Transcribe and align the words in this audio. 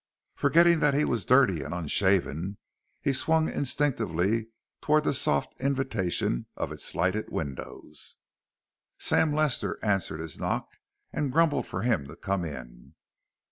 Forgetting 0.33 0.79
that 0.79 0.95
he 0.95 1.05
was 1.05 1.25
dirty 1.27 1.61
and 1.61 1.75
unshaven, 1.75 2.57
he 3.03 3.13
swung 3.13 3.47
instinctively 3.53 4.47
toward 4.81 5.03
the 5.03 5.13
soft 5.13 5.53
invitation 5.61 6.47
of 6.57 6.71
its 6.71 6.95
lighted 6.95 7.29
windows. 7.29 8.15
Sam 8.97 9.31
Lester 9.31 9.77
answered 9.85 10.19
his 10.21 10.39
knock 10.39 10.77
and 11.13 11.31
grumbled 11.31 11.67
for 11.67 11.83
him 11.83 12.07
to 12.07 12.15
come 12.15 12.43
in. 12.43 12.95